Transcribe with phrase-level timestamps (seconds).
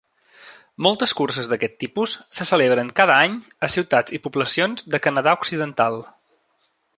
[0.85, 3.35] Moltes curses d'aquest tipus se celebren cada any
[3.67, 6.01] a ciutats i poblacions de Canadà occidental.